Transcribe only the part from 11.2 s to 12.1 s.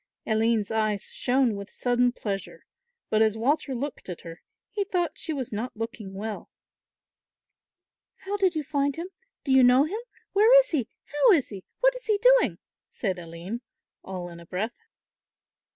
is he? What is